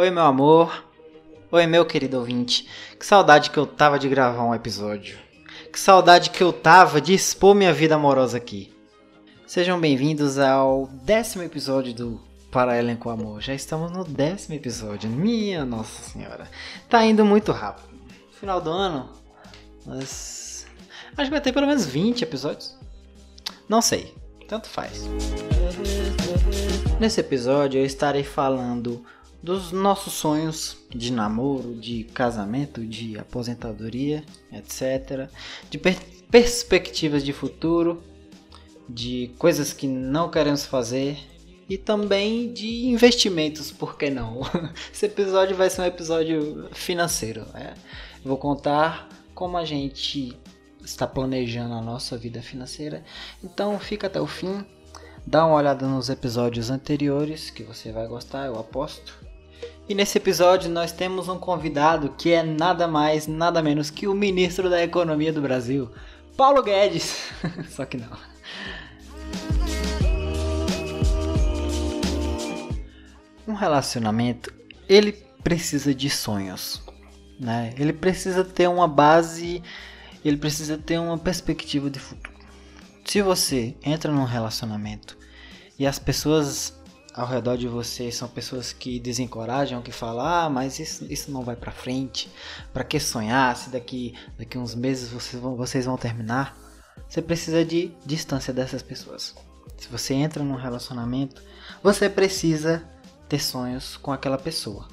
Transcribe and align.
Oi, 0.00 0.08
meu 0.10 0.22
amor. 0.22 0.82
Oi, 1.52 1.66
meu 1.66 1.84
querido 1.84 2.16
ouvinte. 2.16 2.66
Que 2.98 3.04
saudade 3.04 3.50
que 3.50 3.58
eu 3.58 3.66
tava 3.66 3.98
de 3.98 4.08
gravar 4.08 4.44
um 4.44 4.54
episódio. 4.54 5.18
Que 5.70 5.78
saudade 5.78 6.30
que 6.30 6.42
eu 6.42 6.54
tava 6.54 7.02
de 7.02 7.12
expor 7.12 7.54
minha 7.54 7.70
vida 7.70 7.96
amorosa 7.96 8.38
aqui. 8.38 8.74
Sejam 9.46 9.78
bem-vindos 9.78 10.38
ao 10.38 10.86
décimo 10.86 11.42
episódio 11.42 11.92
do 11.92 12.18
Para 12.50 12.78
Ellen 12.78 12.96
com 12.96 13.10
Amor. 13.10 13.42
Já 13.42 13.52
estamos 13.52 13.92
no 13.92 14.02
décimo 14.02 14.54
episódio. 14.54 15.10
Minha 15.10 15.66
Nossa 15.66 16.02
Senhora. 16.02 16.48
Tá 16.88 17.04
indo 17.04 17.22
muito 17.22 17.52
rápido. 17.52 17.90
Final 18.32 18.58
do 18.58 18.70
ano, 18.70 19.10
mas. 19.84 20.66
Acho 21.14 21.24
que 21.26 21.30
vai 21.30 21.42
ter 21.42 21.52
pelo 21.52 21.66
menos 21.66 21.84
20 21.84 22.22
episódios. 22.22 22.74
Não 23.68 23.82
sei. 23.82 24.14
Tanto 24.48 24.66
faz. 24.66 25.02
Nesse 26.98 27.20
episódio 27.20 27.78
eu 27.78 27.84
estarei 27.84 28.24
falando 28.24 29.04
dos 29.42 29.72
nossos 29.72 30.12
sonhos 30.12 30.76
de 30.90 31.12
namoro, 31.12 31.74
de 31.74 32.04
casamento, 32.04 32.84
de 32.86 33.18
aposentadoria, 33.18 34.24
etc. 34.52 35.28
De 35.70 35.78
per 35.78 35.96
perspectivas 36.30 37.24
de 37.24 37.32
futuro, 37.32 38.04
de 38.88 39.32
coisas 39.36 39.72
que 39.72 39.88
não 39.88 40.30
queremos 40.30 40.64
fazer 40.64 41.18
e 41.68 41.76
também 41.76 42.52
de 42.52 42.86
investimentos, 42.86 43.72
por 43.72 43.96
que 43.96 44.10
não? 44.10 44.40
Esse 44.92 45.06
episódio 45.06 45.56
vai 45.56 45.68
ser 45.68 45.82
um 45.82 45.86
episódio 45.86 46.68
financeiro. 46.72 47.46
Né? 47.52 47.74
Vou 48.24 48.36
contar 48.36 49.08
como 49.34 49.56
a 49.56 49.64
gente 49.64 50.36
está 50.84 51.06
planejando 51.06 51.74
a 51.74 51.80
nossa 51.80 52.16
vida 52.16 52.42
financeira. 52.42 53.04
Então 53.42 53.78
fica 53.78 54.06
até 54.06 54.20
o 54.20 54.26
fim. 54.26 54.64
Dá 55.26 55.44
uma 55.46 55.56
olhada 55.56 55.86
nos 55.86 56.08
episódios 56.08 56.70
anteriores 56.70 57.50
que 57.50 57.62
você 57.62 57.92
vai 57.92 58.06
gostar, 58.06 58.46
eu 58.46 58.58
aposto. 58.58 59.29
E 59.88 59.94
nesse 59.94 60.18
episódio 60.18 60.70
nós 60.70 60.92
temos 60.92 61.28
um 61.28 61.38
convidado 61.38 62.14
que 62.16 62.30
é 62.32 62.42
nada 62.42 62.86
mais, 62.86 63.26
nada 63.26 63.60
menos 63.60 63.90
que 63.90 64.06
o 64.06 64.14
ministro 64.14 64.70
da 64.70 64.82
Economia 64.82 65.32
do 65.32 65.40
Brasil, 65.40 65.90
Paulo 66.36 66.62
Guedes. 66.62 67.28
Só 67.70 67.84
que 67.84 67.96
não. 67.96 68.16
Um 73.48 73.54
relacionamento, 73.54 74.52
ele 74.88 75.12
precisa 75.42 75.92
de 75.92 76.08
sonhos, 76.08 76.80
né? 77.38 77.74
Ele 77.76 77.92
precisa 77.92 78.44
ter 78.44 78.68
uma 78.68 78.86
base, 78.86 79.60
ele 80.24 80.36
precisa 80.36 80.78
ter 80.78 80.98
uma 80.98 81.18
perspectiva 81.18 81.90
de 81.90 81.98
futuro. 81.98 82.38
Se 83.04 83.20
você 83.22 83.74
entra 83.82 84.12
num 84.12 84.22
relacionamento 84.22 85.18
e 85.76 85.84
as 85.84 85.98
pessoas 85.98 86.79
ao 87.14 87.26
redor 87.26 87.56
de 87.56 87.66
você 87.66 88.10
são 88.12 88.28
pessoas 88.28 88.72
que 88.72 89.00
desencorajam, 89.00 89.82
que 89.82 89.92
falam, 89.92 90.24
ah, 90.24 90.50
mas 90.50 90.78
isso, 90.78 91.04
isso 91.10 91.30
não 91.30 91.42
vai 91.42 91.56
para 91.56 91.72
frente, 91.72 92.30
para 92.72 92.84
que 92.84 93.00
sonhar 93.00 93.56
se 93.56 93.70
daqui, 93.70 94.14
daqui 94.38 94.56
uns 94.56 94.74
meses 94.74 95.10
vocês 95.10 95.40
vão, 95.40 95.56
vocês 95.56 95.86
vão 95.86 95.96
terminar? 95.96 96.56
Você 97.08 97.20
precisa 97.20 97.64
de 97.64 97.92
distância 98.06 98.52
dessas 98.52 98.82
pessoas. 98.82 99.34
Se 99.76 99.88
você 99.88 100.14
entra 100.14 100.44
num 100.44 100.54
relacionamento, 100.54 101.42
você 101.82 102.08
precisa 102.08 102.84
ter 103.28 103.40
sonhos 103.40 103.96
com 103.96 104.12
aquela 104.12 104.38
pessoa. 104.38 104.86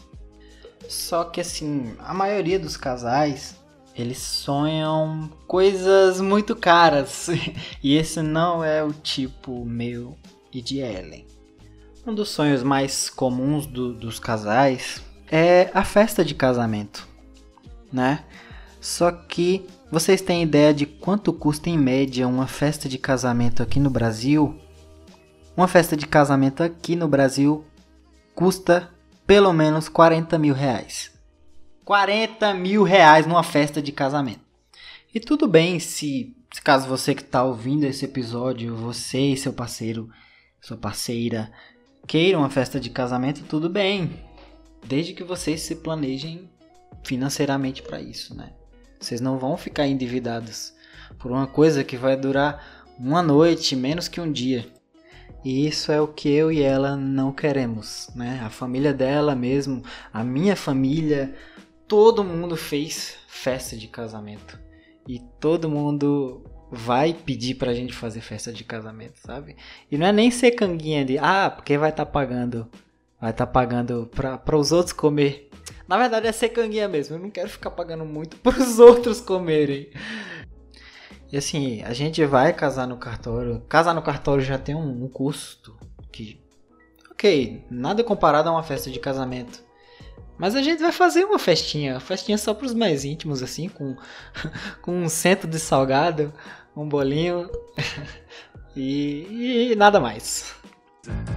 Só 0.88 1.26
que 1.26 1.42
assim, 1.42 1.96
a 2.00 2.14
maioria 2.14 2.58
dos 2.58 2.78
casais, 2.78 3.56
eles 3.96 4.18
sonham 4.18 5.30
coisas 5.46 6.22
muito 6.22 6.56
caras. 6.56 7.28
e 7.84 7.96
esse 7.96 8.22
não 8.22 8.64
é 8.64 8.84
o 8.84 8.94
tipo 8.94 9.66
meu 9.66 10.18
e 10.52 10.62
de 10.62 10.80
Ellen. 10.80 11.37
Um 12.08 12.16
dos 12.16 12.30
sonhos 12.30 12.64
mais 12.64 13.10
comuns 13.10 13.66
do, 13.66 13.92
dos 13.92 14.18
casais 14.18 15.04
é 15.30 15.70
a 15.74 15.84
festa 15.84 16.24
de 16.24 16.34
casamento, 16.34 17.06
né? 17.92 18.24
Só 18.80 19.12
que 19.12 19.68
vocês 19.92 20.22
têm 20.22 20.42
ideia 20.42 20.74
de 20.74 20.86
quanto 20.86 21.34
custa 21.34 21.70
em 21.70 21.78
média 21.78 22.26
uma 22.26 22.48
festa 22.48 22.88
de 22.88 22.98
casamento 22.98 23.62
aqui 23.62 23.78
no 23.78 23.90
Brasil? 23.90 24.58
Uma 25.58 25.68
festa 25.68 25.98
de 25.98 26.08
casamento 26.08 26.64
aqui 26.64 26.96
no 26.96 27.10
Brasil 27.10 27.66
custa 28.34 28.90
pelo 29.26 29.52
menos 29.52 29.90
40 29.90 30.38
mil 30.38 30.54
reais. 30.54 31.12
40 31.84 32.54
mil 32.54 32.84
reais 32.84 33.28
numa 33.28 33.44
festa 33.44 33.82
de 33.82 33.92
casamento. 33.92 34.46
E 35.14 35.20
tudo 35.20 35.46
bem 35.46 35.78
se, 35.78 36.34
se 36.54 36.62
caso 36.62 36.88
você 36.88 37.14
que 37.14 37.22
está 37.22 37.44
ouvindo 37.44 37.84
esse 37.84 38.06
episódio, 38.06 38.78
você 38.78 39.20
e 39.20 39.36
seu 39.36 39.52
parceiro, 39.52 40.10
sua 40.62 40.78
parceira, 40.78 41.52
queiram 42.08 42.40
uma 42.40 42.50
festa 42.50 42.80
de 42.80 42.90
casamento, 42.90 43.44
tudo 43.44 43.70
bem. 43.70 44.10
Desde 44.84 45.14
que 45.14 45.24
vocês 45.24 45.62
se 45.62 45.76
planejem 45.76 46.50
financeiramente 47.04 47.84
para 47.84 48.00
isso, 48.00 48.34
né? 48.34 48.54
Vocês 49.00 49.20
não 49.20 49.38
vão 49.38 49.58
ficar 49.58 49.86
endividados 49.86 50.74
por 51.20 51.32
uma 51.32 51.46
coisa 51.46 51.84
que 51.84 51.98
vai 51.98 52.16
durar 52.16 52.86
uma 52.98 53.22
noite, 53.22 53.76
menos 53.76 54.08
que 54.08 54.22
um 54.22 54.32
dia. 54.32 54.66
E 55.44 55.68
isso 55.68 55.92
é 55.92 56.02
o 56.02 56.08
que 56.08 56.30
eu 56.30 56.52
e 56.52 56.62
ela 56.62 56.96
não 56.96 57.32
queremos, 57.32 58.10
né? 58.16 58.42
A 58.44 58.50
família 58.50 58.94
dela 58.94 59.36
mesmo, 59.36 59.84
a 60.12 60.24
minha 60.24 60.56
família, 60.56 61.36
todo 61.88 62.24
mundo 62.24 62.56
fez 62.56 63.16
festa 63.28 63.76
de 63.76 63.88
casamento. 63.88 64.58
E 65.08 65.20
todo 65.40 65.70
mundo 65.70 66.44
vai 66.72 67.14
pedir 67.14 67.56
pra 67.56 67.74
gente 67.74 67.94
fazer 67.94 68.22
festa 68.22 68.52
de 68.52 68.64
casamento, 68.64 69.20
sabe? 69.20 69.56
E 69.92 69.98
não 69.98 70.08
é 70.08 70.12
nem 70.12 70.30
ser 70.30 70.52
canguinha 70.52 71.06
de, 71.06 71.18
ah, 71.18 71.50
porque 71.50 71.78
vai 71.78 71.90
estar 71.90 72.06
tá 72.06 72.12
pagando, 72.12 72.70
vai 73.20 73.32
estar 73.32 73.46
tá 73.46 73.52
pagando 73.52 74.10
pra, 74.14 74.38
pra 74.38 74.58
os 74.58 74.72
outros 74.72 74.94
comer. 74.94 75.50
Na 75.88 75.98
verdade 75.98 76.28
é 76.28 76.32
ser 76.32 76.50
canguinha 76.50 76.88
mesmo, 76.88 77.16
eu 77.16 77.20
não 77.20 77.30
quero 77.30 77.50
ficar 77.50 77.72
pagando 77.72 78.06
muito 78.06 78.38
pros 78.42 78.80
outros 78.80 79.22
comerem. 79.22 79.90
E 81.32 81.38
assim, 81.38 81.82
a 81.84 81.94
gente 81.94 82.24
vai 82.26 82.54
casar 82.54 82.88
no 82.88 82.98
cartório. 82.98 83.62
Casar 83.68 83.94
no 83.94 84.02
cartório 84.02 84.44
já 84.44 84.58
tem 84.58 84.76
um, 84.76 85.04
um 85.04 85.10
custo 85.10 85.78
que, 86.12 86.42
ok, 87.12 87.66
nada 87.70 88.04
comparado 88.04 88.48
a 88.48 88.52
uma 88.54 88.64
festa 88.64 88.90
de 88.90 89.00
casamento. 89.00 89.68
Mas 90.38 90.56
a 90.56 90.62
gente 90.62 90.82
vai 90.82 90.92
fazer 90.92 91.26
uma 91.26 91.40
festinha, 91.40 92.00
festinha 92.00 92.38
só 92.38 92.54
para 92.54 92.68
os 92.68 92.74
mais 92.74 93.04
íntimos, 93.04 93.42
assim, 93.42 93.68
com, 93.68 93.96
com 94.82 95.04
um 95.04 95.10
centro 95.10 95.50
de 95.50 95.60
salgado, 95.60 96.32
um 96.78 96.88
bolinho 96.88 97.50
e, 98.76 99.72
e 99.72 99.76
nada 99.76 100.00
mais. 100.00 100.56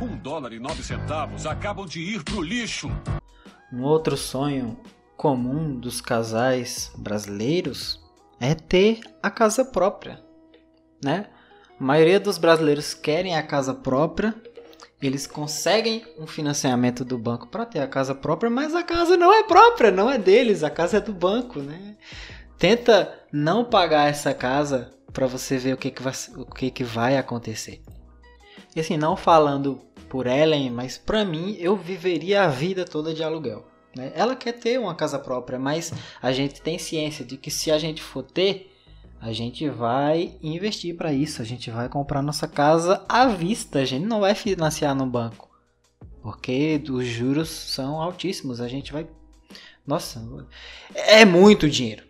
Um 0.03 0.17
dólar 0.17 0.53
e 0.53 0.59
nove 0.59 0.83
centavos 0.83 1.47
acabam 1.47 1.87
de 1.87 2.01
ir 2.01 2.23
pro 2.23 2.43
lixo. 2.43 2.91
Um 3.73 3.83
outro 3.83 4.17
sonho 4.17 4.79
comum 5.17 5.79
dos 5.79 6.01
casais 6.01 6.93
brasileiros 6.97 8.01
é 8.39 8.55
ter 8.55 9.01
a 9.23 9.31
casa 9.31 9.65
própria, 9.65 10.23
né? 11.03 11.27
A 11.79 11.83
maioria 11.83 12.21
dos 12.21 12.37
brasileiros 12.37 12.93
querem 12.93 13.37
a 13.37 13.43
casa 13.43 13.73
própria 13.73 14.35
eles 15.01 15.27
conseguem 15.27 16.05
um 16.19 16.27
financiamento 16.27 17.07
do 17.07 17.17
banco 17.17 17.47
para 17.47 17.65
ter 17.65 17.81
a 17.81 17.89
casa 17.89 18.15
própria, 18.15 18.51
mas 18.51 18.75
a 18.75 18.83
casa 18.83 19.17
não 19.17 19.33
é 19.33 19.43
própria, 19.45 19.91
não 19.91 20.11
é 20.11 20.19
deles, 20.19 20.63
a 20.63 20.69
casa 20.69 20.99
é 20.99 21.01
do 21.01 21.15
banco, 21.15 21.61
né? 21.61 21.97
Tenta 22.59 23.20
não 23.33 23.65
pagar 23.65 24.09
essa 24.09 24.35
casa 24.35 24.93
para 25.13 25.27
você 25.27 25.59
ver 25.59 25.75
o 25.75 25.77
que, 25.77 25.91
que, 25.91 26.03
vai, 26.03 26.13
o 26.37 26.45
que, 26.45 26.71
que 26.71 26.85
vai 26.85 27.17
acontecer. 27.17 27.83
E 28.75 28.81
assim, 28.81 28.97
não 28.97 29.17
falando 29.17 29.81
por 30.09 30.27
Ellen, 30.27 30.71
mas 30.71 30.99
para 30.99 31.25
mim 31.25 31.57
eu 31.59 31.77
viveria 31.77 32.45
a 32.45 32.49
vida 32.49 32.85
toda 32.85 33.15
de 33.15 33.23
aluguel. 33.23 33.67
Né? 33.97 34.13
Ela 34.15 34.37
quer 34.37 34.53
ter 34.53 34.79
uma 34.79 34.95
casa 34.95 35.19
própria, 35.19 35.59
mas 35.59 35.93
a 36.23 36.33
gente 36.33 36.61
tem 36.61 36.79
ciência 36.79 37.25
de 37.25 37.37
que 37.37 37.51
se 37.51 37.71
a 37.71 37.79
gente 37.79 38.03
for 38.03 38.23
ter, 38.23 38.73
a 39.21 39.33
gente 39.33 39.69
vai 39.69 40.37
investir 40.43 40.97
para 40.97 41.13
isso, 41.13 41.43
a 41.43 41.45
gente 41.45 41.71
vai 41.71 41.89
comprar 41.89 42.23
nossa 42.23 42.49
casa 42.49 43.05
à 43.09 43.27
vista, 43.27 43.81
a 43.81 43.85
gente 43.85 44.07
não 44.07 44.21
vai 44.21 44.35
financiar 44.35 44.95
no 44.95 45.07
banco. 45.07 45.51
Porque 46.23 46.83
os 46.89 47.07
juros 47.07 47.49
são 47.49 48.01
altíssimos, 48.01 48.61
a 48.61 48.69
gente 48.69 48.93
vai 48.93 49.07
Nossa, 49.87 50.23
é 50.95 51.25
muito 51.25 51.69
dinheiro. 51.69 52.10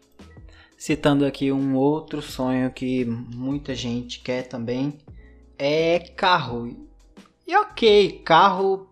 Citando 0.80 1.26
aqui 1.26 1.52
um 1.52 1.76
outro 1.76 2.22
sonho 2.22 2.70
que 2.70 3.04
muita 3.04 3.74
gente 3.74 4.20
quer 4.20 4.48
também 4.48 4.96
é 5.58 5.98
carro. 5.98 6.74
E 7.46 7.54
OK, 7.54 8.22
carro 8.24 8.88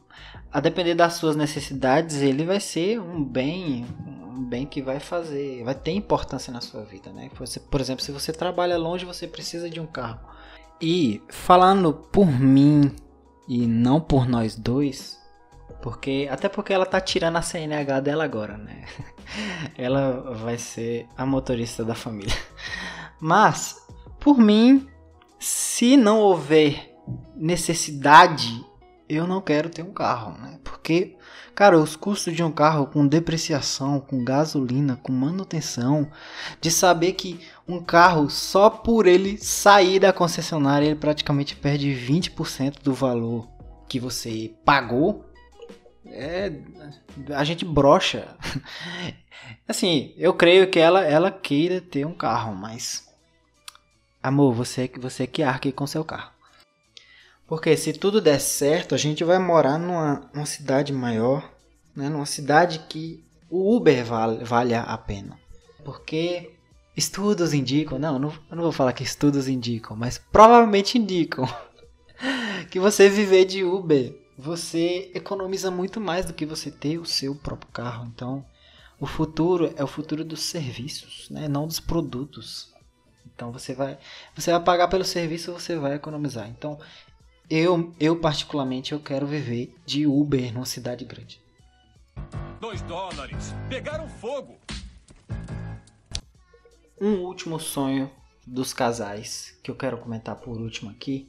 a 0.53 0.61
depender 0.61 0.95
das 0.95 1.15
suas 1.15 1.35
necessidades, 1.35 2.17
ele 2.17 2.45
vai 2.45 2.61
ser 2.61 3.01
um 3.01 3.25
bem, 3.25 3.87
um 4.07 4.45
bem 4.45 4.67
que 4.67 4.83
vai 4.83 5.01
fazer, 5.01 5.65
vai 5.65 5.75
ter 5.75 5.93
importância 5.93 6.53
na 6.53 6.61
sua 6.61 6.85
vida, 6.85 7.11
né? 7.11 7.31
Você, 7.39 7.59
por 7.59 7.81
exemplo, 7.81 8.05
se 8.05 8.13
você 8.13 8.35
trabalha 8.35 8.77
longe, 8.77 9.07
você 9.07 9.27
precisa 9.27 9.71
de 9.71 9.81
um 9.81 9.87
carro. 9.87 10.21
E 10.79 11.23
falando 11.31 11.95
por 11.95 12.27
mim 12.27 12.95
e 13.49 13.67
não 13.67 13.99
por 13.99 14.29
nós 14.29 14.55
dois, 14.55 15.18
porque 15.81 16.29
até 16.31 16.49
porque 16.49 16.73
ela 16.73 16.87
tá 16.87 17.01
tirando 17.01 17.37
a 17.37 17.43
CNH 17.43 18.01
dela 18.01 18.25
agora, 18.25 18.57
né? 18.57 18.85
ela 19.77 20.35
vai 20.35 20.59
ser 20.59 21.07
a 21.17 21.25
motorista 21.25 21.85
da 21.85 21.95
família. 21.95 22.35
Mas 23.21 23.77
por 24.19 24.39
mim, 24.39 24.89
se 25.39 25.97
não 25.97 26.19
houver 26.19 26.95
necessidade 27.35 28.67
eu 29.09 29.27
não 29.27 29.41
quero 29.41 29.71
ter 29.71 29.83
um 29.83 29.93
carro, 29.93 30.37
né? 30.39 30.59
Porque, 30.63 31.17
cara, 31.55 31.79
os 31.79 31.97
custos 31.97 32.35
de 32.35 32.43
um 32.43 32.53
carro 32.53 32.87
com 32.87 33.07
depreciação, 33.07 34.01
com 34.01 34.23
gasolina, 34.23 35.01
com 35.03 35.13
manutenção, 35.13 36.11
de 36.61 36.71
saber 36.71 37.13
que 37.13 37.41
um 37.67 37.81
carro 37.81 38.29
só 38.29 38.69
por 38.69 39.07
ele 39.07 39.39
sair 39.39 39.99
da 39.99 40.13
concessionária 40.13 40.87
ele 40.87 40.95
praticamente 40.95 41.57
perde 41.57 41.89
20% 41.89 42.83
do 42.83 42.93
valor 42.93 43.49
que 43.89 43.99
você 43.99 44.55
pagou. 44.65 45.25
É, 46.11 46.53
a 47.35 47.45
gente 47.45 47.65
brocha. 47.65 48.37
Assim, 49.67 50.15
eu 50.17 50.35
creio 50.35 50.71
que 50.71 50.79
ela 50.79 51.05
ela 51.05 51.31
queira 51.31 51.81
ter 51.81 52.07
um 52.07 52.15
carro, 52.15 52.55
mas 52.55 53.09
amor, 54.23 54.53
você 54.53 54.89
que 54.89 54.99
você 54.99 55.27
que 55.27 55.43
arque 55.43 55.73
com 55.73 55.87
seu 55.87 56.05
carro. 56.05 56.33
Porque 57.47 57.77
se 57.77 57.95
tudo 57.95 58.21
der 58.21 58.41
certo, 58.41 58.95
a 58.95 58.99
gente 58.99 59.25
vai 59.25 59.39
morar 59.39 59.79
numa, 59.79 60.29
numa 60.35 60.45
cidade 60.45 60.93
maior, 60.93 61.51
né? 61.97 62.09
numa 62.11 62.27
cidade 62.27 62.81
que 62.91 63.25
o 63.49 63.75
Uber 63.75 64.05
vale, 64.05 64.45
vale 64.45 64.75
a 64.75 64.99
pena. 64.99 65.39
Porque 65.83 66.51
estudos 66.95 67.55
indicam, 67.55 67.99
não, 67.99 68.19
não, 68.19 68.31
eu 68.51 68.57
não 68.57 68.63
vou 68.65 68.73
falar 68.73 68.93
que 68.93 69.03
estudos 69.03 69.49
indicam, 69.49 69.97
mas 69.97 70.19
provavelmente 70.19 70.99
indicam 70.99 71.49
que 72.71 72.79
você 72.79 73.09
viver 73.09 73.47
de 73.47 73.65
Uber, 73.65 74.15
você 74.39 75.11
economiza 75.15 75.69
muito 75.69 76.01
mais 76.01 76.25
do 76.25 76.33
que 76.33 76.47
você 76.47 76.71
ter 76.71 76.97
o 76.99 77.05
seu 77.05 77.35
próprio 77.35 77.73
carro. 77.73 78.07
Então, 78.07 78.47
o 79.01 79.07
futuro 79.07 79.75
é 79.77 79.83
o 79.83 79.89
futuro 79.89 80.25
dos 80.25 80.43
serviços, 80.43 81.29
né? 81.29 81.49
não 81.49 81.67
dos 81.67 81.81
produtos. 81.81 82.73
Então 83.27 83.51
você 83.53 83.75
vai, 83.75 83.99
você 84.35 84.53
vai 84.53 84.63
pagar 84.63 84.89
pelo 84.89 85.05
serviço, 85.05 85.53
você 85.53 85.77
vai 85.77 85.95
economizar. 85.95 86.49
Então 86.49 86.79
eu, 87.51 87.93
eu 87.99 88.19
particularmente, 88.21 88.93
eu 88.93 89.01
quero 89.01 89.27
viver 89.27 89.77
de 89.85 90.07
Uber 90.07 90.53
numa 90.53 90.67
cidade 90.67 91.05
grande. 91.05 91.41
Dois 92.61 92.81
dólares. 92.83 93.55
Pegaram 93.69 94.09
fogo. 94.09 94.57
Um 97.01 97.21
último 97.23 97.59
sonho 97.61 98.11
dos 98.47 98.73
casais 98.73 99.59
que 99.63 99.71
eu 99.71 99.77
quero 99.77 99.99
comentar 99.99 100.37
por 100.37 100.61
último 100.61 100.91
aqui 100.91 101.29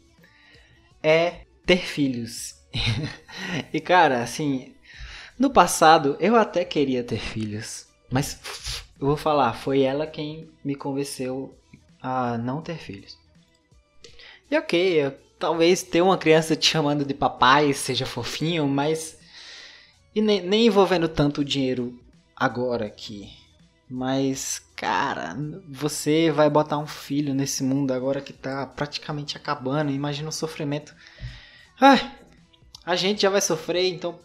é 1.03 1.45
ter 1.65 1.85
filhos. 1.85 2.58
e 3.73 3.79
cara, 3.79 4.21
assim, 4.21 4.75
no 5.37 5.49
passado 5.49 6.15
eu 6.19 6.35
até 6.35 6.63
queria 6.63 7.03
ter 7.03 7.19
filhos, 7.19 7.87
mas 8.11 8.39
eu 8.99 9.07
vou 9.07 9.17
falar, 9.17 9.53
foi 9.53 9.81
ela 9.81 10.05
quem 10.05 10.49
me 10.63 10.75
convenceu 10.75 11.57
a 12.01 12.37
não 12.37 12.61
ter 12.61 12.77
filhos. 12.77 13.17
E 14.49 14.57
ok, 14.57 15.05
eu 15.05 15.29
talvez 15.39 15.81
ter 15.81 16.01
uma 16.01 16.17
criança 16.17 16.55
te 16.55 16.67
chamando 16.67 17.05
de 17.05 17.13
papai 17.13 17.73
seja 17.73 18.05
fofinho, 18.05 18.67
mas. 18.67 19.17
E 20.13 20.21
nem, 20.21 20.41
nem 20.41 20.65
envolvendo 20.67 21.07
tanto 21.07 21.45
dinheiro 21.45 21.97
agora 22.35 22.85
aqui. 22.85 23.31
Mas, 23.89 24.61
cara, 24.75 25.35
você 25.67 26.29
vai 26.29 26.49
botar 26.49 26.77
um 26.77 26.85
filho 26.85 27.33
nesse 27.33 27.63
mundo 27.63 27.91
agora 27.91 28.21
que 28.21 28.33
tá 28.33 28.65
praticamente 28.67 29.37
acabando. 29.37 29.91
Imagina 29.91 30.29
o 30.29 30.33
sofrimento. 30.33 30.93
Ai, 31.79 32.11
a 32.89 32.95
gente 32.95 33.21
já 33.21 33.29
vai 33.29 33.39
sofrer, 33.39 33.87
então 33.87 34.17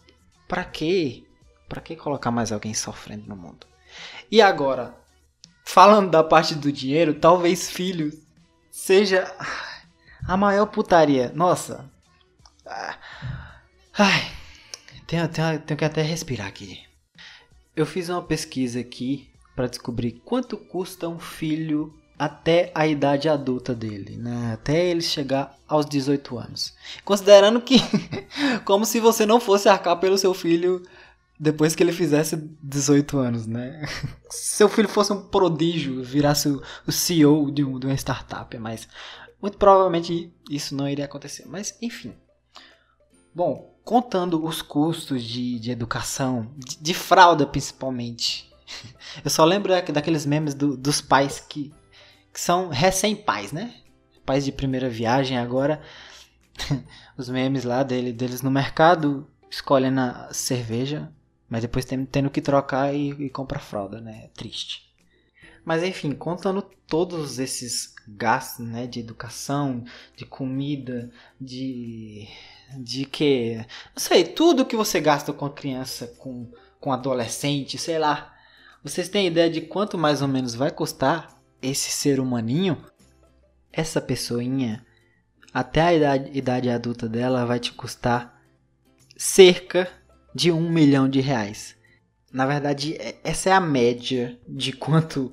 pra 0.48 0.64
quê? 0.64 1.22
Pra 1.68 1.82
que 1.82 1.94
colocar 1.94 2.30
mais 2.30 2.50
alguém 2.50 2.72
sofrendo 2.72 3.28
no 3.28 3.36
mundo? 3.36 3.66
E 4.30 4.40
agora, 4.40 4.96
falando 5.66 6.10
da 6.10 6.24
parte 6.24 6.54
do 6.54 6.72
dinheiro, 6.72 7.12
talvez 7.12 7.70
filho 7.70 8.10
seja 8.70 9.30
a 10.26 10.34
maior 10.34 10.64
putaria. 10.64 11.30
Nossa. 11.34 11.90
Ai. 13.92 14.32
Tenho, 15.06 15.28
tenho, 15.28 15.60
tenho 15.60 15.76
que 15.76 15.84
até 15.84 16.00
respirar 16.00 16.46
aqui. 16.46 16.82
Eu 17.76 17.84
fiz 17.84 18.08
uma 18.08 18.22
pesquisa 18.22 18.80
aqui 18.80 19.30
para 19.54 19.66
descobrir 19.66 20.22
quanto 20.24 20.56
custa 20.56 21.06
um 21.06 21.18
filho 21.18 21.94
até 22.18 22.70
a 22.74 22.86
idade 22.86 23.28
adulta 23.28 23.74
dele, 23.74 24.16
né? 24.16 24.52
Até 24.54 24.86
ele 24.86 25.00
chegar 25.00 25.56
aos 25.68 25.86
18 25.86 26.38
anos. 26.38 26.74
Considerando 27.04 27.60
que 27.60 27.76
como 28.64 28.84
se 28.84 29.00
você 29.00 29.26
não 29.26 29.40
fosse 29.40 29.68
arcar 29.68 29.98
pelo 29.98 30.16
seu 30.16 30.32
filho 30.32 30.82
depois 31.38 31.74
que 31.74 31.82
ele 31.82 31.92
fizesse 31.92 32.36
18 32.62 33.18
anos, 33.18 33.46
né? 33.46 33.84
Seu 34.30 34.68
filho 34.68 34.88
fosse 34.88 35.12
um 35.12 35.20
prodígio, 35.20 36.02
virasse 36.02 36.48
o 36.86 36.92
CEO 36.92 37.50
de, 37.50 37.64
um, 37.64 37.78
de 37.78 37.86
uma 37.86 37.94
startup, 37.94 38.56
mas 38.58 38.88
muito 39.42 39.58
provavelmente 39.58 40.32
isso 40.48 40.74
não 40.74 40.88
iria 40.88 41.04
acontecer, 41.04 41.44
mas 41.46 41.76
enfim. 41.82 42.14
Bom, 43.34 43.74
contando 43.84 44.44
os 44.44 44.62
custos 44.62 45.22
de, 45.22 45.58
de 45.58 45.70
educação, 45.70 46.50
de, 46.56 46.78
de 46.78 46.94
fralda 46.94 47.46
principalmente. 47.46 48.50
Eu 49.24 49.30
só 49.30 49.44
lembro 49.44 49.72
daqueles 49.92 50.24
memes 50.24 50.54
do, 50.54 50.76
dos 50.76 51.00
pais 51.00 51.40
que, 51.40 51.72
que 52.34 52.40
são 52.40 52.68
recém-pais, 52.68 53.52
né? 53.52 53.72
Pais 54.26 54.44
de 54.44 54.50
primeira 54.50 54.90
viagem 54.90 55.38
agora. 55.38 55.80
os 57.16 57.28
memes 57.28 57.62
lá 57.62 57.84
dele, 57.84 58.12
deles 58.12 58.42
no 58.42 58.50
mercado 58.50 59.30
escolhem 59.48 59.96
a 59.98 60.32
cerveja, 60.32 61.12
mas 61.48 61.62
depois 61.62 61.84
tendo, 61.84 62.06
tendo 62.06 62.30
que 62.30 62.40
trocar 62.40 62.92
e, 62.92 63.10
e 63.10 63.30
comprar 63.30 63.60
fralda, 63.60 64.00
né? 64.00 64.22
É 64.24 64.28
triste. 64.28 64.82
Mas 65.64 65.84
enfim, 65.84 66.12
contando 66.12 66.60
todos 66.88 67.38
esses 67.38 67.94
gastos, 68.06 68.66
né, 68.66 68.86
de 68.86 69.00
educação, 69.00 69.84
de 70.16 70.26
comida, 70.26 71.10
de 71.40 72.28
de 72.76 73.04
que, 73.04 73.56
não 73.58 73.98
sei, 73.98 74.24
tudo 74.24 74.64
que 74.64 74.74
você 74.74 75.00
gasta 75.00 75.32
com 75.32 75.48
criança, 75.48 76.08
com 76.18 76.50
com 76.80 76.92
adolescente, 76.92 77.78
sei 77.78 77.98
lá. 77.98 78.34
Vocês 78.82 79.08
têm 79.08 79.28
ideia 79.28 79.48
de 79.48 79.62
quanto 79.62 79.96
mais 79.96 80.20
ou 80.20 80.28
menos 80.28 80.54
vai 80.54 80.70
custar 80.70 81.33
esse 81.64 81.90
ser 81.90 82.20
humaninho? 82.20 82.84
Essa 83.72 84.00
pessoinha 84.00 84.84
até 85.52 85.80
a 85.80 85.94
idade, 85.94 86.30
idade 86.36 86.70
adulta 86.70 87.08
dela 87.08 87.46
vai 87.46 87.60
te 87.60 87.72
custar 87.72 88.40
cerca 89.16 89.88
de 90.34 90.50
um 90.50 90.68
milhão 90.68 91.08
de 91.08 91.20
reais. 91.20 91.76
Na 92.32 92.46
verdade, 92.46 92.94
é, 92.94 93.16
essa 93.22 93.50
é 93.50 93.52
a 93.52 93.60
média 93.60 94.38
de 94.48 94.72
quanto 94.72 95.32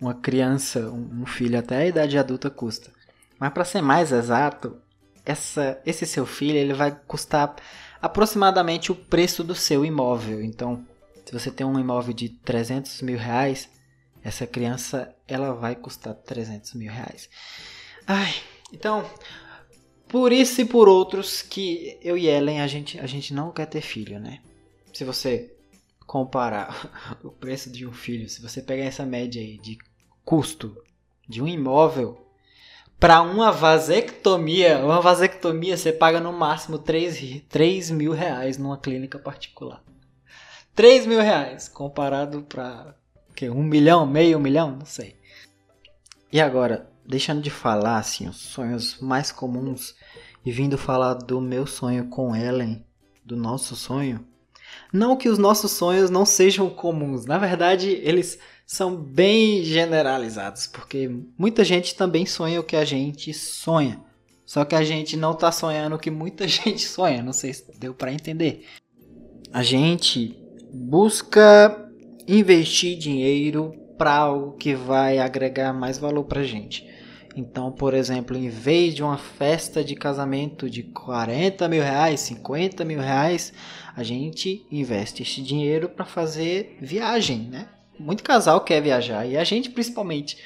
uma 0.00 0.14
criança, 0.14 0.90
um 0.90 1.24
filho 1.24 1.58
até 1.58 1.76
a 1.76 1.86
idade 1.86 2.18
adulta 2.18 2.50
custa. 2.50 2.90
Mas 3.38 3.52
para 3.52 3.64
ser 3.64 3.80
mais 3.80 4.10
exato, 4.10 4.76
essa, 5.24 5.80
esse 5.86 6.06
seu 6.06 6.26
filho 6.26 6.56
ele 6.56 6.74
vai 6.74 6.90
custar 7.06 7.54
aproximadamente 8.02 8.90
o 8.90 8.96
preço 8.96 9.44
do 9.44 9.54
seu 9.54 9.84
imóvel. 9.84 10.42
Então, 10.42 10.84
se 11.24 11.32
você 11.32 11.50
tem 11.50 11.66
um 11.66 11.78
imóvel 11.78 12.12
de 12.12 12.30
300 12.30 13.02
mil 13.02 13.18
reais, 13.18 13.68
essa 14.22 14.46
criança 14.46 15.14
ela 15.26 15.52
vai 15.54 15.74
custar 15.74 16.14
300 16.14 16.74
mil 16.74 16.92
reais. 16.92 17.28
Ai, 18.06 18.34
então, 18.72 19.08
por 20.08 20.32
isso 20.32 20.60
e 20.60 20.64
por 20.64 20.88
outros 20.88 21.42
que 21.42 21.98
eu 22.02 22.18
e 22.18 22.26
Ellen 22.26 22.60
a 22.60 22.66
gente, 22.66 22.98
a 22.98 23.06
gente 23.06 23.32
não 23.32 23.52
quer 23.52 23.66
ter 23.66 23.80
filho, 23.80 24.18
né? 24.18 24.40
Se 24.92 25.04
você 25.04 25.54
comparar 26.06 27.18
o 27.22 27.30
preço 27.30 27.70
de 27.70 27.86
um 27.86 27.92
filho, 27.92 28.28
se 28.28 28.42
você 28.42 28.60
pegar 28.60 28.84
essa 28.84 29.06
média 29.06 29.40
aí 29.40 29.58
de 29.58 29.78
custo 30.24 30.76
de 31.28 31.40
um 31.40 31.46
imóvel 31.46 32.26
para 32.98 33.22
uma 33.22 33.50
vasectomia, 33.50 34.84
uma 34.84 35.00
vasectomia 35.00 35.76
você 35.76 35.92
paga 35.92 36.20
no 36.20 36.32
máximo 36.32 36.78
3, 36.78 37.42
3 37.48 37.90
mil 37.92 38.12
reais 38.12 38.58
numa 38.58 38.76
clínica 38.76 39.18
particular. 39.18 39.82
3 40.74 41.06
mil 41.06 41.20
reais 41.20 41.68
comparado 41.68 42.42
para 42.42 42.94
um 43.48 43.62
milhão, 43.62 44.06
meio 44.06 44.40
milhão, 44.40 44.76
não 44.76 44.84
sei. 44.84 45.16
E 46.32 46.40
agora, 46.40 46.90
deixando 47.06 47.40
de 47.40 47.50
falar 47.50 47.98
assim, 47.98 48.28
os 48.28 48.36
sonhos 48.36 49.00
mais 49.00 49.32
comuns 49.32 49.94
e 50.44 50.50
vindo 50.50 50.76
falar 50.76 51.14
do 51.14 51.40
meu 51.40 51.66
sonho 51.66 52.08
com 52.08 52.34
Ellen, 52.34 52.84
do 53.24 53.36
nosso 53.36 53.74
sonho. 53.76 54.26
Não 54.92 55.16
que 55.16 55.28
os 55.28 55.38
nossos 55.38 55.72
sonhos 55.72 56.10
não 56.10 56.24
sejam 56.24 56.68
comuns, 56.70 57.24
na 57.24 57.38
verdade 57.38 57.88
eles 58.02 58.38
são 58.66 58.94
bem 58.96 59.64
generalizados, 59.64 60.68
porque 60.68 61.10
muita 61.36 61.64
gente 61.64 61.96
também 61.96 62.24
sonha 62.24 62.60
o 62.60 62.64
que 62.64 62.76
a 62.76 62.84
gente 62.84 63.34
sonha. 63.34 64.00
Só 64.46 64.64
que 64.64 64.74
a 64.76 64.82
gente 64.84 65.16
não 65.16 65.32
está 65.32 65.50
sonhando 65.50 65.96
o 65.96 65.98
que 65.98 66.10
muita 66.10 66.46
gente 66.48 66.86
sonha, 66.86 67.22
não 67.22 67.32
sei 67.32 67.52
se 67.52 67.64
deu 67.78 67.92
para 67.92 68.12
entender. 68.12 68.66
A 69.52 69.62
gente 69.64 70.36
busca 70.72 71.89
investir 72.38 72.96
dinheiro 72.98 73.74
para 73.98 74.14
algo 74.14 74.52
que 74.52 74.74
vai 74.74 75.18
agregar 75.18 75.72
mais 75.72 75.98
valor 75.98 76.24
para 76.24 76.42
gente. 76.42 76.88
Então, 77.36 77.70
por 77.70 77.94
exemplo, 77.94 78.36
em 78.36 78.48
vez 78.48 78.94
de 78.94 79.02
uma 79.02 79.18
festa 79.18 79.84
de 79.84 79.94
casamento 79.94 80.68
de 80.68 80.82
40 80.82 81.68
mil 81.68 81.82
reais, 81.82 82.20
50 82.20 82.84
mil 82.84 83.00
reais, 83.00 83.52
a 83.96 84.02
gente 84.02 84.66
investe 84.70 85.22
esse 85.22 85.40
dinheiro 85.40 85.88
para 85.88 86.04
fazer 86.04 86.76
viagem, 86.80 87.48
né? 87.50 87.68
muito 88.00 88.22
casal 88.22 88.62
quer 88.62 88.80
viajar 88.80 89.26
e 89.26 89.36
a 89.36 89.44
gente 89.44 89.70
principalmente. 89.70 90.38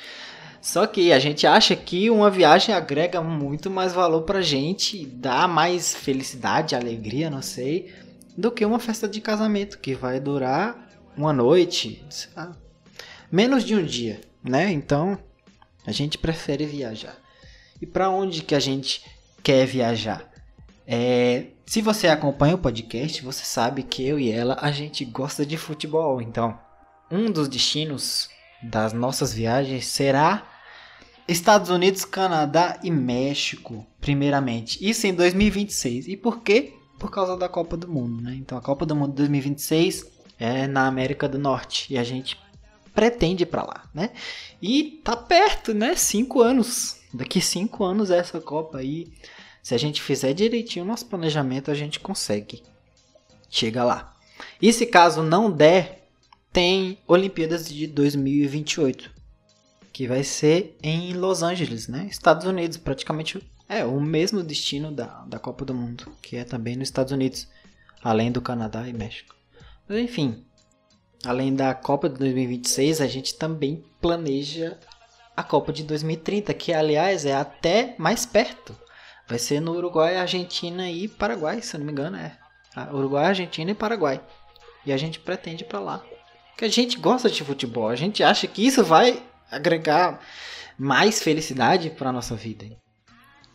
Só 0.60 0.86
que 0.86 1.12
a 1.12 1.18
gente 1.18 1.46
acha 1.46 1.76
que 1.76 2.10
uma 2.10 2.30
viagem 2.30 2.74
agrega 2.74 3.20
muito 3.20 3.70
mais 3.70 3.92
valor 3.92 4.22
pra 4.22 4.40
gente, 4.40 5.06
dá 5.06 5.46
mais 5.46 5.94
felicidade, 5.94 6.74
alegria, 6.74 7.28
não 7.30 7.42
sei, 7.42 7.92
do 8.36 8.50
que 8.50 8.64
uma 8.64 8.78
festa 8.78 9.06
de 9.06 9.20
casamento 9.20 9.78
que 9.78 9.94
vai 9.94 10.18
durar 10.18 10.83
uma 11.16 11.32
noite, 11.32 12.04
menos 13.30 13.64
de 13.64 13.74
um 13.74 13.84
dia, 13.84 14.20
né? 14.42 14.70
Então, 14.70 15.18
a 15.86 15.92
gente 15.92 16.18
prefere 16.18 16.66
viajar. 16.66 17.16
E 17.80 17.86
para 17.86 18.10
onde 18.10 18.42
que 18.42 18.54
a 18.54 18.60
gente 18.60 19.04
quer 19.42 19.66
viajar? 19.66 20.30
É, 20.86 21.46
se 21.66 21.80
você 21.80 22.08
acompanha 22.08 22.54
o 22.54 22.58
podcast, 22.58 23.22
você 23.22 23.44
sabe 23.44 23.82
que 23.82 24.06
eu 24.06 24.18
e 24.18 24.30
ela 24.30 24.56
a 24.60 24.70
gente 24.70 25.04
gosta 25.04 25.44
de 25.44 25.56
futebol. 25.56 26.20
Então, 26.20 26.58
um 27.10 27.30
dos 27.30 27.48
destinos 27.48 28.28
das 28.62 28.92
nossas 28.92 29.32
viagens 29.32 29.86
será 29.86 30.46
Estados 31.26 31.70
Unidos, 31.70 32.04
Canadá 32.04 32.78
e 32.82 32.90
México, 32.90 33.86
primeiramente. 34.00 34.78
Isso 34.86 35.06
em 35.06 35.14
2026. 35.14 36.08
E 36.08 36.16
por 36.16 36.42
quê? 36.42 36.74
Por 36.98 37.10
causa 37.10 37.36
da 37.36 37.48
Copa 37.48 37.76
do 37.76 37.88
Mundo, 37.88 38.22
né? 38.22 38.34
Então, 38.34 38.56
a 38.58 38.62
Copa 38.62 38.84
do 38.84 38.94
Mundo 38.94 39.14
2026 39.14 40.13
é 40.38 40.66
na 40.66 40.86
América 40.86 41.28
do 41.28 41.38
Norte 41.38 41.92
e 41.92 41.98
a 41.98 42.04
gente 42.04 42.38
pretende 42.94 43.42
ir 43.42 43.46
para 43.46 43.62
lá, 43.62 43.84
né? 43.92 44.10
E 44.62 45.00
tá 45.02 45.16
perto, 45.16 45.74
né? 45.74 45.96
Cinco 45.96 46.40
anos. 46.40 47.00
Daqui 47.12 47.40
cinco 47.40 47.84
anos 47.84 48.10
é 48.10 48.18
essa 48.18 48.40
Copa 48.40 48.78
aí. 48.78 49.12
Se 49.62 49.74
a 49.74 49.78
gente 49.78 50.02
fizer 50.02 50.32
direitinho 50.32 50.84
o 50.84 50.88
nosso 50.88 51.06
planejamento, 51.06 51.70
a 51.70 51.74
gente 51.74 51.98
consegue. 51.98 52.62
Chega 53.48 53.84
lá. 53.84 54.14
E 54.60 54.72
se 54.72 54.86
caso 54.86 55.22
não 55.22 55.50
der, 55.50 56.08
tem 56.52 56.98
Olimpíadas 57.06 57.68
de 57.68 57.86
2028, 57.86 59.10
que 59.92 60.06
vai 60.06 60.22
ser 60.22 60.76
em 60.82 61.12
Los 61.14 61.42
Angeles, 61.42 61.88
né? 61.88 62.06
Estados 62.10 62.46
Unidos, 62.46 62.76
praticamente 62.76 63.42
é 63.68 63.84
o 63.84 64.00
mesmo 64.00 64.42
destino 64.42 64.92
da, 64.92 65.24
da 65.24 65.38
Copa 65.38 65.64
do 65.64 65.74
Mundo, 65.74 66.12
que 66.20 66.36
é 66.36 66.44
também 66.44 66.76
nos 66.76 66.88
Estados 66.88 67.12
Unidos, 67.12 67.48
além 68.02 68.30
do 68.30 68.40
Canadá 68.40 68.88
e 68.88 68.92
México. 68.92 69.34
Mas 69.88 69.98
enfim, 69.98 70.44
além 71.24 71.54
da 71.54 71.74
Copa 71.74 72.08
de 72.08 72.16
2026, 72.18 73.00
a 73.00 73.06
gente 73.06 73.34
também 73.36 73.84
planeja 74.00 74.78
a 75.36 75.42
Copa 75.42 75.72
de 75.72 75.82
2030, 75.82 76.54
que 76.54 76.72
aliás 76.72 77.26
é 77.26 77.34
até 77.34 77.94
mais 77.98 78.24
perto. 78.24 78.76
Vai 79.26 79.38
ser 79.38 79.60
no 79.60 79.72
Uruguai, 79.72 80.16
Argentina 80.16 80.90
e 80.90 81.08
Paraguai, 81.08 81.60
se 81.62 81.74
eu 81.74 81.78
não 81.78 81.86
me 81.86 81.92
engano, 81.92 82.16
é. 82.16 82.36
Uruguai, 82.92 83.26
Argentina 83.26 83.70
e 83.70 83.74
Paraguai. 83.74 84.20
E 84.84 84.92
a 84.92 84.96
gente 84.96 85.18
pretende 85.18 85.64
para 85.64 85.80
lá. 85.80 86.04
Porque 86.50 86.64
a 86.64 86.70
gente 86.70 86.98
gosta 86.98 87.30
de 87.30 87.42
futebol, 87.42 87.88
a 87.88 87.96
gente 87.96 88.22
acha 88.22 88.46
que 88.46 88.66
isso 88.66 88.84
vai 88.84 89.22
agregar 89.50 90.20
mais 90.78 91.22
felicidade 91.22 91.90
para 91.90 92.12
nossa 92.12 92.34
vida. 92.34 92.66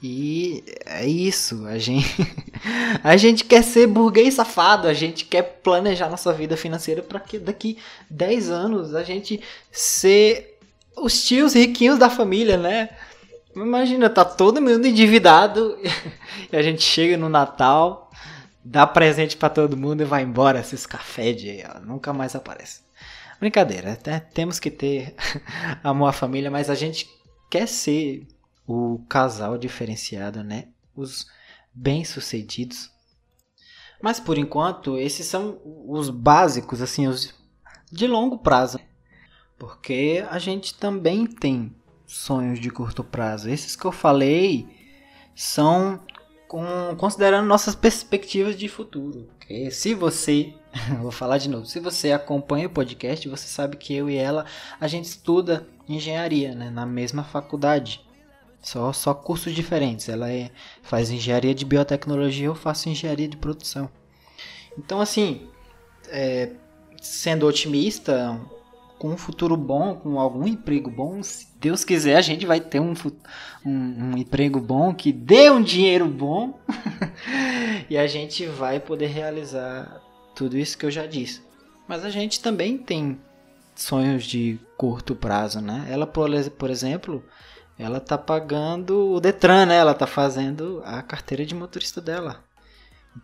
E 0.01 0.63
é 0.85 1.05
isso, 1.05 1.65
a 1.65 1.77
gente 1.77 2.07
a 3.03 3.17
gente 3.17 3.43
quer 3.43 3.63
ser 3.63 3.85
burguês 3.87 4.35
safado, 4.35 4.87
a 4.87 4.93
gente 4.93 5.25
quer 5.25 5.43
planejar 5.61 6.09
nossa 6.09 6.31
vida 6.31 6.55
financeira 6.55 7.01
para 7.01 7.19
que 7.19 7.37
daqui 7.37 7.77
10 8.09 8.49
anos 8.49 8.95
a 8.95 9.03
gente 9.03 9.41
ser 9.71 10.57
os 10.95 11.25
tios 11.25 11.53
riquinhos 11.53 11.99
da 11.99 12.09
família, 12.09 12.57
né? 12.57 12.89
Imagina, 13.53 14.09
tá 14.09 14.23
todo 14.23 14.61
mundo 14.61 14.85
endividado 14.85 15.77
e 16.51 16.55
a 16.55 16.61
gente 16.61 16.81
chega 16.81 17.17
no 17.17 17.27
Natal, 17.27 18.09
dá 18.63 18.87
presente 18.87 19.35
para 19.35 19.49
todo 19.49 19.75
mundo 19.75 20.01
e 20.01 20.05
vai 20.05 20.23
embora, 20.23 20.59
esses 20.59 20.85
café 20.85 21.33
de 21.33 21.63
nunca 21.85 22.13
mais 22.13 22.35
aparece. 22.35 22.81
Brincadeira, 23.37 23.93
até 23.93 24.19
temos 24.19 24.59
que 24.59 24.71
ter 24.71 25.13
amor 25.83 26.07
à 26.07 26.13
família, 26.13 26.49
mas 26.49 26.69
a 26.69 26.75
gente 26.75 27.09
quer 27.49 27.67
ser 27.67 28.25
o 28.69 28.99
casal 29.09 29.57
diferenciado, 29.57 30.43
né? 30.43 30.67
Os 30.95 31.25
bem-sucedidos. 31.73 32.91
Mas 33.99 34.19
por 34.19 34.37
enquanto, 34.37 34.95
esses 34.95 35.25
são 35.25 35.59
os 35.87 36.11
básicos, 36.11 36.79
assim, 36.79 37.07
os 37.07 37.33
de 37.91 38.05
longo 38.05 38.37
prazo. 38.37 38.79
Porque 39.57 40.23
a 40.29 40.37
gente 40.37 40.75
também 40.75 41.25
tem 41.25 41.75
sonhos 42.05 42.59
de 42.59 42.69
curto 42.69 43.03
prazo. 43.03 43.49
Esses 43.49 43.75
que 43.75 43.85
eu 43.85 43.91
falei 43.91 44.67
são 45.35 45.99
com, 46.47 46.63
considerando 46.95 47.47
nossas 47.47 47.73
perspectivas 47.73 48.55
de 48.55 48.69
futuro. 48.69 49.27
Okay? 49.37 49.71
Se 49.71 49.95
você, 49.95 50.53
vou 51.01 51.11
falar 51.11 51.39
de 51.39 51.49
novo, 51.49 51.65
se 51.65 51.79
você 51.79 52.11
acompanha 52.11 52.67
o 52.67 52.71
podcast, 52.71 53.27
você 53.27 53.47
sabe 53.47 53.77
que 53.77 53.95
eu 53.95 54.07
e 54.07 54.15
ela 54.15 54.45
a 54.79 54.87
gente 54.87 55.05
estuda 55.05 55.67
engenharia, 55.87 56.53
né, 56.53 56.69
na 56.69 56.85
mesma 56.85 57.23
faculdade. 57.23 58.07
Só, 58.61 58.91
só 58.91 59.13
cursos 59.13 59.53
diferentes. 59.53 60.09
Ela 60.09 60.31
é, 60.31 60.51
faz 60.81 61.09
engenharia 61.09 61.55
de 61.55 61.65
biotecnologia, 61.65 62.47
eu 62.47 62.55
faço 62.55 62.89
engenharia 62.89 63.27
de 63.27 63.37
produção. 63.37 63.89
Então, 64.77 64.99
assim, 65.01 65.47
é, 66.09 66.51
sendo 67.01 67.47
otimista, 67.47 68.39
com 68.99 69.09
um 69.09 69.17
futuro 69.17 69.55
bom, 69.55 69.95
com 69.95 70.19
algum 70.19 70.45
emprego 70.45 70.91
bom, 70.91 71.23
se 71.23 71.47
Deus 71.59 71.85
quiser, 71.85 72.17
a 72.17 72.21
gente 72.21 72.45
vai 72.45 72.59
ter 72.59 72.81
um, 72.81 72.93
um, 73.65 73.71
um 73.71 74.17
emprego 74.17 74.59
bom 74.59 74.93
que 74.93 75.11
dê 75.11 75.49
um 75.49 75.61
dinheiro 75.61 76.05
bom 76.05 76.59
e 77.89 77.97
a 77.97 78.05
gente 78.07 78.45
vai 78.45 78.79
poder 78.79 79.07
realizar 79.07 80.01
tudo 80.35 80.57
isso 80.57 80.77
que 80.77 80.85
eu 80.85 80.91
já 80.91 81.05
disse. 81.05 81.41
Mas 81.87 82.03
a 82.03 82.09
gente 82.09 82.41
também 82.41 82.77
tem 82.77 83.17
sonhos 83.73 84.25
de 84.25 84.59
curto 84.77 85.15
prazo, 85.15 85.61
né? 85.61 85.87
Ela, 85.89 86.05
por, 86.05 86.29
exemplo, 86.69 87.23
ela 87.79 88.01
tá 88.01 88.17
pagando 88.17 89.13
o 89.13 89.21
Detran, 89.21 89.65
né? 89.65 89.77
Ela 89.77 89.93
tá 89.93 90.05
fazendo 90.05 90.83
a 90.85 91.01
carteira 91.01 91.45
de 91.45 91.55
motorista 91.55 92.01
dela. 92.01 92.43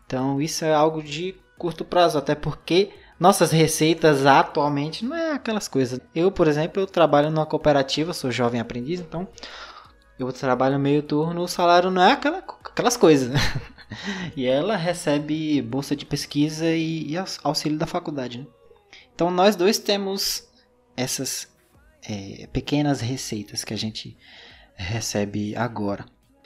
Então 0.05 0.41
isso 0.41 0.63
é 0.63 0.73
algo 0.73 1.03
de 1.03 1.35
curto 1.57 1.83
prazo, 1.83 2.17
até 2.17 2.33
porque 2.33 2.91
nossas 3.19 3.51
receitas 3.51 4.25
atualmente 4.25 5.03
não 5.03 5.15
é 5.15 5.33
aquelas 5.33 5.67
coisas. 5.67 5.99
Eu, 6.15 6.31
por 6.31 6.47
exemplo, 6.47 6.81
eu 6.81 6.87
trabalho 6.87 7.29
numa 7.29 7.45
cooperativa, 7.45 8.13
sou 8.13 8.31
jovem 8.31 8.61
aprendiz, 8.61 9.01
então 9.01 9.27
eu 10.17 10.31
trabalho 10.31 10.79
meio 10.79 11.03
turno, 11.03 11.41
o 11.41 11.47
salário 11.47 11.91
não 11.91 12.01
é 12.01 12.13
aquela, 12.13 12.37
aquelas 12.37 12.95
coisas. 12.95 13.33
e 14.37 14.45
ela 14.45 14.77
recebe 14.77 15.61
bolsa 15.61 15.97
de 15.97 16.05
pesquisa 16.05 16.69
e, 16.69 17.11
e 17.11 17.15
auxílio 17.43 17.77
da 17.77 17.85
faculdade. 17.85 18.39
Né? 18.39 18.47
Então 19.13 19.29
nós 19.29 19.57
dois 19.57 19.77
temos 19.77 20.47
essas 20.95 21.53
é, 22.09 22.47
pequenas 22.47 23.01
receitas 23.01 23.63
que 23.63 23.73
a 23.73 23.77
gente 23.77 24.17
recebe 24.75 25.55
agora. 25.55 26.05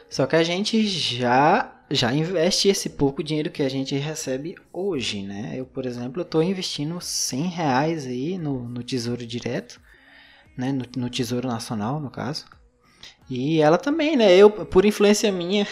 Só 0.10 0.26
que 0.26 0.36
a 0.36 0.44
gente 0.44 0.88
já 0.88 1.76
já 1.92 2.14
investe 2.14 2.68
esse 2.68 2.90
pouco 2.90 3.24
dinheiro 3.24 3.50
que 3.50 3.64
a 3.64 3.70
gente 3.70 3.96
recebe 3.96 4.56
hoje, 4.72 5.24
né? 5.24 5.54
Eu, 5.56 5.66
por 5.66 5.86
exemplo, 5.86 6.22
estou 6.22 6.44
investindo 6.44 7.02
100 7.02 7.42
reais 7.48 8.06
aí 8.06 8.38
no, 8.38 8.60
no 8.70 8.84
Tesouro 8.84 9.26
Direto, 9.26 9.82
né? 10.56 10.72
No, 10.72 10.86
no, 10.96 11.10
Tesouro 11.10 11.48
Nacional, 11.48 12.00
no 12.00 12.12
caso. 12.12 12.46
E 13.28 13.60
ela 13.60 13.78
também, 13.78 14.16
né? 14.16 14.36
Eu, 14.36 14.52
por 14.52 14.86
influência 14.86 15.32
minha, 15.32 15.68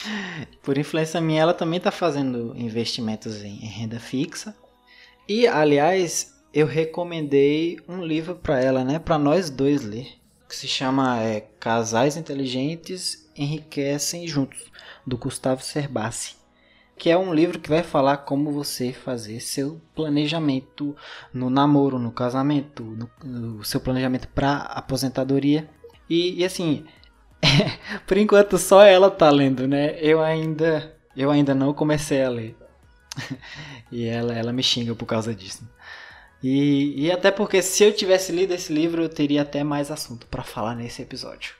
por 0.62 0.76
influência 0.76 1.20
minha, 1.20 1.40
ela 1.40 1.54
também 1.54 1.78
está 1.78 1.90
fazendo 1.90 2.54
investimentos 2.56 3.42
em, 3.42 3.64
em 3.64 3.68
renda 3.68 3.98
fixa. 3.98 4.54
E, 5.26 5.46
aliás, 5.46 6.33
eu 6.54 6.66
recomendei 6.68 7.80
um 7.88 8.00
livro 8.00 8.36
para 8.36 8.60
ela, 8.60 8.84
né? 8.84 9.00
Para 9.00 9.18
nós 9.18 9.50
dois 9.50 9.82
ler 9.82 10.06
que 10.48 10.54
se 10.54 10.68
chama 10.68 11.20
é, 11.20 11.40
Casais 11.58 12.16
Inteligentes 12.16 13.28
Enriquecem 13.36 14.24
Juntos, 14.28 14.70
do 15.04 15.18
Gustavo 15.18 15.64
Cerbasi. 15.64 16.36
Que 16.96 17.10
é 17.10 17.18
um 17.18 17.34
livro 17.34 17.58
que 17.58 17.68
vai 17.68 17.82
falar 17.82 18.18
como 18.18 18.52
você 18.52 18.92
fazer 18.92 19.40
seu 19.40 19.80
planejamento 19.96 20.94
no 21.32 21.50
namoro, 21.50 21.98
no 21.98 22.12
casamento, 22.12 22.84
no, 22.84 23.10
no 23.24 23.64
seu 23.64 23.80
planejamento 23.80 24.28
para 24.28 24.58
aposentadoria. 24.58 25.68
E, 26.08 26.40
e 26.40 26.44
assim, 26.44 26.84
por 28.06 28.16
enquanto 28.16 28.58
só 28.58 28.84
ela 28.84 29.10
tá 29.10 29.28
lendo, 29.28 29.66
né? 29.66 29.98
Eu 29.98 30.22
ainda, 30.22 30.96
eu 31.16 31.32
ainda 31.32 31.52
não 31.52 31.74
comecei 31.74 32.22
a 32.22 32.28
ler. 32.30 32.56
e 33.90 34.06
ela, 34.06 34.32
ela 34.32 34.52
me 34.52 34.62
xinga 34.62 34.94
por 34.94 35.06
causa 35.06 35.34
disso. 35.34 35.68
E, 36.46 37.06
e 37.06 37.10
até 37.10 37.30
porque 37.30 37.62
se 37.62 37.82
eu 37.84 37.90
tivesse 37.90 38.30
lido 38.30 38.52
esse 38.52 38.70
livro, 38.70 39.00
eu 39.00 39.08
teria 39.08 39.40
até 39.40 39.64
mais 39.64 39.90
assunto 39.90 40.26
para 40.26 40.42
falar 40.42 40.74
nesse 40.74 41.00
episódio. 41.00 41.54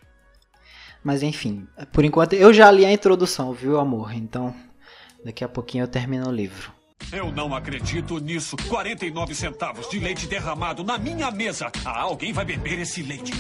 Mas 1.03 1.23
enfim, 1.23 1.67
por 1.91 2.05
enquanto 2.05 2.35
eu 2.35 2.53
já 2.53 2.71
li 2.71 2.85
a 2.85 2.93
introdução, 2.93 3.55
viu, 3.55 3.81
amor? 3.81 4.13
Então, 4.13 4.55
daqui 5.25 5.43
a 5.43 5.49
pouquinho 5.49 5.85
eu 5.85 5.89
termino 5.89 6.29
o 6.29 6.31
livro. 6.31 6.71
Eu 7.11 7.33
não 7.33 7.55
acredito 7.55 8.19
nisso. 8.19 8.59
49 8.69 9.35
centavos 9.35 9.89
de 9.89 9.99
leite 9.99 10.27
derramado 10.27 10.85
na 10.85 10.99
minha 10.99 11.31
mesa. 11.31 11.73
Ah, 11.83 12.03
alguém 12.03 12.35
vai 12.35 12.45
beber 12.45 12.79
esse 12.81 13.03
leite. 13.03 13.33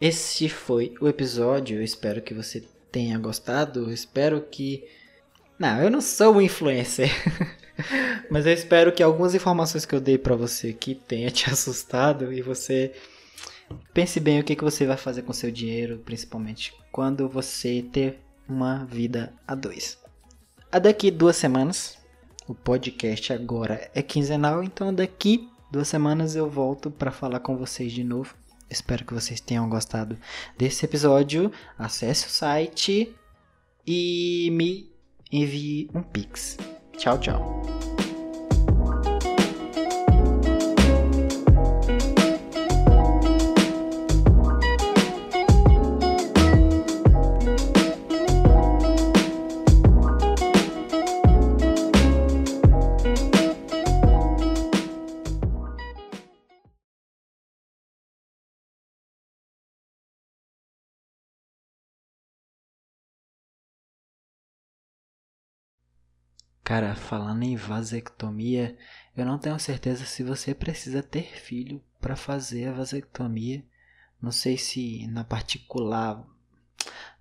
Esse 0.00 0.48
foi 0.48 0.94
o 1.02 1.08
episódio. 1.08 1.76
Eu 1.76 1.82
espero 1.82 2.22
que 2.22 2.32
você 2.32 2.66
tenha 2.90 3.18
gostado. 3.18 3.80
Eu 3.80 3.92
espero 3.92 4.40
que. 4.50 4.84
Não, 5.60 5.82
eu 5.82 5.90
não 5.90 6.00
sou 6.00 6.36
um 6.36 6.40
influencer. 6.40 7.10
Mas 8.30 8.46
eu 8.46 8.52
espero 8.54 8.90
que 8.92 9.02
algumas 9.02 9.34
informações 9.34 9.84
que 9.84 9.94
eu 9.94 10.00
dei 10.00 10.16
para 10.16 10.34
você 10.34 10.68
aqui 10.68 10.94
tenha 10.94 11.30
te 11.30 11.50
assustado 11.52 12.32
e 12.32 12.40
você 12.40 12.94
pense 13.92 14.18
bem 14.18 14.40
o 14.40 14.42
que, 14.42 14.56
que 14.56 14.64
você 14.64 14.86
vai 14.86 14.96
fazer 14.96 15.20
com 15.20 15.34
seu 15.34 15.50
dinheiro, 15.50 15.98
principalmente 15.98 16.72
quando 16.90 17.28
você 17.28 17.84
ter 17.92 18.18
uma 18.48 18.86
vida 18.86 19.34
a 19.46 19.54
dois. 19.54 19.98
A 20.72 20.78
daqui 20.78 21.10
duas 21.10 21.36
semanas, 21.36 21.98
o 22.48 22.54
podcast 22.54 23.30
agora 23.30 23.90
é 23.94 24.00
quinzenal, 24.00 24.64
então 24.64 24.94
daqui 24.94 25.46
duas 25.70 25.88
semanas 25.88 26.34
eu 26.34 26.48
volto 26.48 26.90
para 26.90 27.10
falar 27.10 27.40
com 27.40 27.58
vocês 27.58 27.92
de 27.92 28.02
novo. 28.02 28.34
Espero 28.70 29.04
que 29.04 29.12
vocês 29.12 29.42
tenham 29.42 29.68
gostado 29.68 30.16
desse 30.56 30.86
episódio. 30.86 31.52
Acesse 31.78 32.28
o 32.28 32.30
site 32.30 33.14
e 33.86 34.48
me 34.52 34.89
envie 35.32 35.88
um 35.94 36.02
pix. 36.02 36.56
Tchau, 36.96 37.18
tchau. 37.18 37.79
Cara, 66.70 66.94
falando 66.94 67.42
em 67.42 67.56
vasectomia, 67.56 68.78
eu 69.16 69.26
não 69.26 69.40
tenho 69.40 69.58
certeza 69.58 70.04
se 70.04 70.22
você 70.22 70.54
precisa 70.54 71.02
ter 71.02 71.36
filho 71.36 71.82
para 72.00 72.14
fazer 72.14 72.68
a 72.68 72.72
vasectomia. 72.72 73.64
Não 74.22 74.30
sei 74.30 74.56
se 74.56 75.04
na 75.08 75.24
particular. 75.24 76.24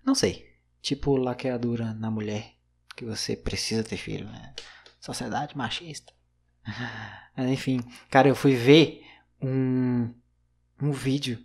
Não 0.05 0.13
sei. 0.13 0.55
Tipo 0.83 1.17
laqueadura 1.17 1.95
na 1.95 2.11
mulher, 2.11 2.53
que 2.95 3.03
você 3.03 3.35
precisa 3.35 3.83
ter 3.83 3.97
filho, 3.97 4.27
né? 4.27 4.53
Sociedade 5.01 5.57
machista. 5.57 6.13
Enfim, 7.35 7.79
cara, 8.11 8.27
eu 8.27 8.35
fui 8.35 8.53
ver 8.55 9.03
um, 9.41 10.13
um 10.79 10.91
vídeo 10.91 11.43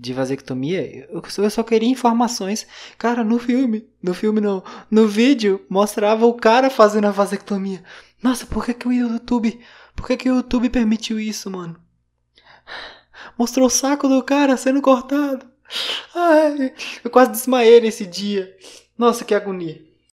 de 0.00 0.14
vasectomia, 0.14 1.06
eu 1.10 1.50
só 1.50 1.62
queria 1.62 1.88
informações. 1.88 2.66
Cara, 2.96 3.22
no 3.22 3.38
filme, 3.38 3.86
no 4.02 4.14
filme 4.14 4.40
não, 4.40 4.64
no 4.90 5.06
vídeo 5.06 5.62
mostrava 5.68 6.24
o 6.24 6.32
cara 6.32 6.70
fazendo 6.70 7.04
a 7.06 7.10
vasectomia. 7.10 7.84
Nossa, 8.22 8.46
por 8.46 8.64
que, 8.64 8.72
que 8.72 8.88
o 8.88 8.92
YouTube, 8.92 9.60
por 9.94 10.06
que, 10.06 10.16
que 10.16 10.30
o 10.30 10.36
YouTube 10.36 10.70
permitiu 10.70 11.20
isso, 11.20 11.50
mano? 11.50 11.78
Mostrou 13.38 13.66
o 13.66 13.70
saco 13.70 14.08
do 14.08 14.22
cara 14.22 14.56
sendo 14.56 14.80
cortado. 14.80 15.46
Ai, 16.14 16.72
eu 17.04 17.10
quase 17.10 17.32
desmaiei 17.32 17.82
nesse 17.82 18.06
dia. 18.06 18.56
Nossa, 18.96 19.22
que 19.22 19.34
agonia. 19.34 19.84